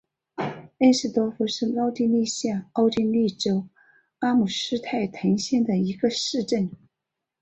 [0.79, 3.67] 恩斯多夫是奥地利下奥地利州
[4.17, 6.71] 阿姆施泰滕县的一个市镇。